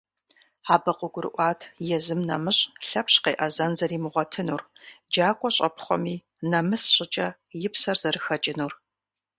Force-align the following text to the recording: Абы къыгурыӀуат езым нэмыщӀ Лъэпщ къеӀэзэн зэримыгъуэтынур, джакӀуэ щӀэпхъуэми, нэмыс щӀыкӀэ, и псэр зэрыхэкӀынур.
Абы 0.73 0.91
къыгурыӀуат 0.99 1.59
езым 1.97 2.21
нэмыщӀ 2.27 2.63
Лъэпщ 2.87 3.15
къеӀэзэн 3.23 3.71
зэримыгъуэтынур, 3.79 4.61
джакӀуэ 5.11 5.49
щӀэпхъуэми, 5.55 6.15
нэмыс 6.49 6.83
щӀыкӀэ, 6.95 7.27
и 7.65 7.69
псэр 7.73 7.97
зэрыхэкӀынур. 8.01 8.73